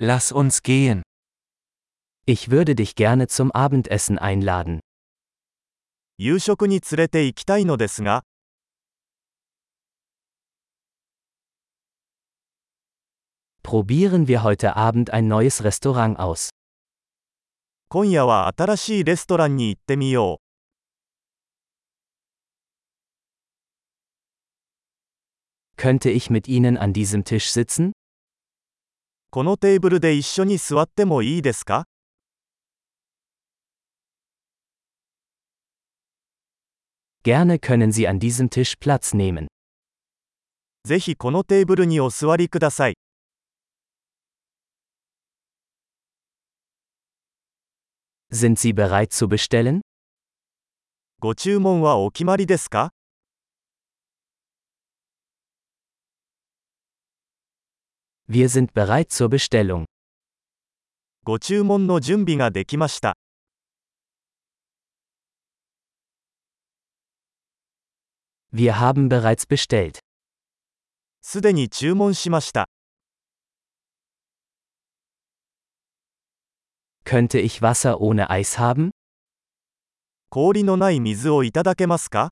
[0.00, 1.02] Lass uns gehen.
[2.24, 4.78] Ich würde dich gerne zum Abendessen einladen.
[6.18, 8.22] 夕食に連れて行きたいのですが、
[13.64, 16.50] Probieren wir heute Abend ein neues Restaurant aus.
[17.88, 20.40] 今夜は新しいレストランに行ってみよ
[25.76, 27.90] Könnte ich mit Ihnen an diesem Tisch sitzen?
[29.28, 29.30] う。
[29.30, 31.84] このテーブルで一緒に座ってもいいですか
[37.24, 39.48] Gerne können Sie an diesem Tisch Platz nehmen.
[40.84, 42.94] ぜひこのテーブルにお座りください。
[48.32, 49.80] Sind Sie bereit zu bestellen?
[51.20, 52.92] ご注文はお決まりですか
[58.33, 59.85] Wir sind bereit zur Bestellung.
[61.23, 63.15] ご注文の準備ができました。
[68.51, 69.99] Wir haben bereits bestellt.
[71.21, 72.69] すでに注文しました。
[77.05, 78.91] Könnte ich Wasser ohne Eis haben?
[80.29, 82.31] 氷のない水をいただけますか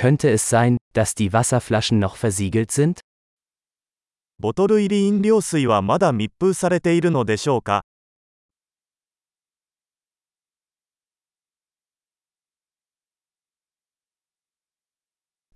[0.00, 3.00] Könnte es sein, dass die Wasserflaschen noch versiegelt sind?
[4.38, 7.84] ボトル入り飲料水はまだ密封されているのでしょうか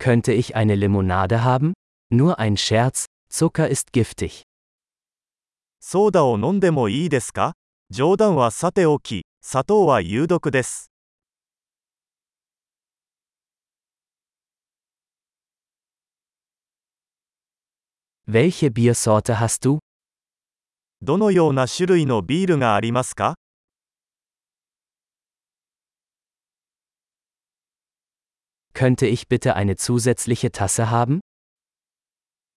[0.00, 1.74] Könnte ich eine Limonade haben?
[2.10, 4.42] Nur ein Scherz, Zucker ist giftig.
[5.78, 7.54] ソーダを飲んでもいいですか
[7.90, 10.90] 冗談はさておき、砂糖は有毒です。
[18.26, 19.78] Welche Biersorte hast du?
[21.02, 23.34] どのような種類のビールがありますか
[28.74, 31.20] Könnte ich bitte eine zusätzliche Tasse haben?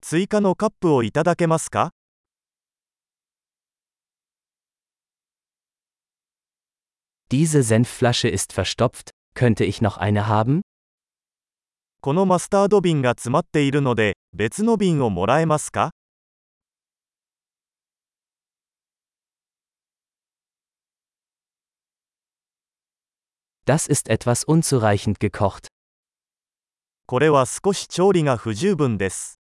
[0.00, 1.90] 追加のカップをいただけますか
[7.30, 10.60] Diese Senfflasche ist verstopft, könnte ich noch eine haben?
[12.00, 15.91] このマスタード瓶が詰まっているので、 別の瓶をもらえますか
[23.65, 25.67] Das ist etwas unzureichend gekocht.
[27.05, 29.39] これは少し調理が不十分です。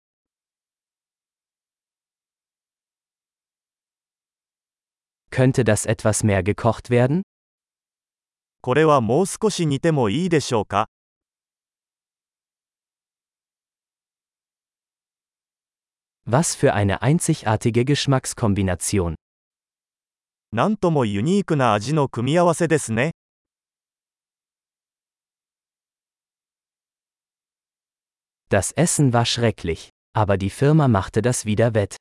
[5.31, 7.23] Könnte das etwas mehr gekocht werden?
[8.63, 10.89] これはもう少し煮てもいいでしょうか
[16.26, 19.16] Was für eine einzigartige Geschmackskombination.
[20.54, 23.12] なんともユニークな味の組み合わせですね。
[28.50, 31.96] Das Essen war schrecklich, aber die Firma machte das wieder wett.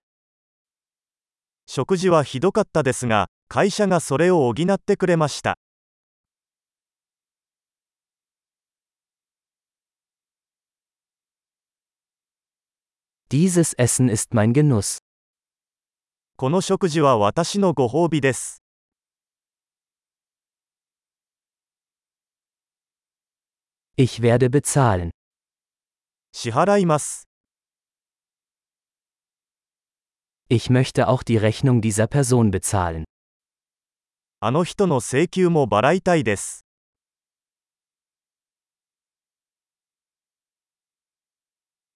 [1.67, 5.56] 食事はひどかったですが、会社がそれを補ってくれました。
[13.34, 14.99] Dieses Essen ist mein Genuss.
[16.37, 18.62] この食事は私のご褒美です。
[23.97, 25.11] Ich werde bezahlen.
[26.33, 27.28] 支払います。
[30.49, 33.05] Ich möchte auch die Rechnung dieser Person bezahlen.
[34.41, 36.64] あの人の請求も払いたいです。